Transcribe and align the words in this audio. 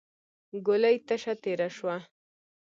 ګولۍ 0.65 0.95
تشه 1.07 1.33
تېره 1.43 1.69
شوه. 1.77 1.97